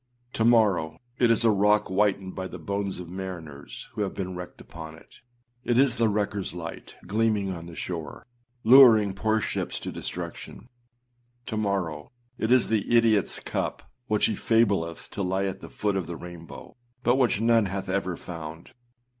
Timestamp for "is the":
5.77-6.07, 12.51-12.83